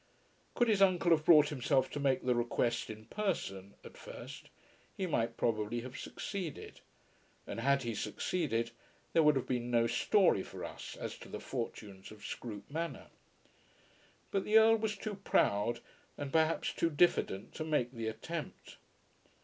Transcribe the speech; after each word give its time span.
Could 0.55 0.67
his 0.67 0.81
uncle 0.81 1.11
have 1.11 1.25
brought 1.25 1.49
himself 1.49 1.91
to 1.91 1.99
make 1.99 2.25
the 2.25 2.33
request 2.33 2.89
in 2.89 3.05
person, 3.05 3.75
at 3.83 3.95
first, 3.95 4.49
he 4.97 5.05
might 5.05 5.37
probably 5.37 5.81
have 5.81 5.95
succeeded; 5.95 6.81
and 7.45 7.59
had 7.59 7.83
he 7.83 7.93
succeeded, 7.93 8.71
there 9.13 9.21
would 9.21 9.35
have 9.35 9.45
been 9.45 9.69
no 9.69 9.85
story 9.85 10.41
for 10.41 10.65
us 10.65 10.97
as 10.99 11.19
to 11.19 11.29
the 11.29 11.39
fortunes 11.39 12.09
of 12.09 12.25
Scroope 12.25 12.67
Manor. 12.71 13.09
But 14.31 14.43
the 14.43 14.57
Earl 14.57 14.77
was 14.77 14.97
too 14.97 15.13
proud 15.17 15.81
and 16.17 16.33
perhaps 16.33 16.73
too 16.73 16.89
diffident 16.89 17.53
to 17.53 17.63
make 17.63 17.91
the 17.91 18.07
attempt. 18.07 18.77